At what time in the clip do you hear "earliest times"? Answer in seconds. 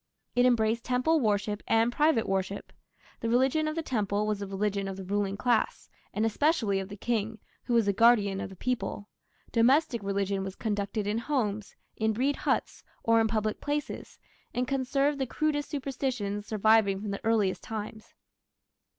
17.23-18.15